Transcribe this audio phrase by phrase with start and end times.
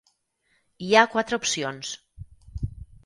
[0.87, 1.93] Hi ha quatre opcions.